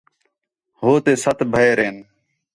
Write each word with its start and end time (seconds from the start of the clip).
ہو 0.79 0.91
تے 1.03 1.13
سَت 1.23 1.39
بھئیر 1.51 1.77
ہِن 1.83 1.95